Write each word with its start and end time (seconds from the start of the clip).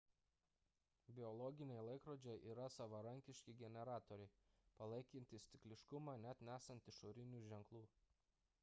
biologiniai 1.17 1.83
laikrodžiai 1.87 2.37
yra 2.53 2.65
savarankiški 2.77 3.55
generatoriai 3.61 4.31
palaikantys 4.81 5.47
cikliškumą 5.53 6.19
net 6.27 6.45
nesant 6.51 6.93
išorinių 6.95 7.47
ženklų 7.55 7.87